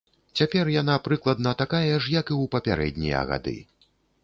[0.39, 3.57] Цяпер яна прыкладна такая ж, як і ў папярэднія гады.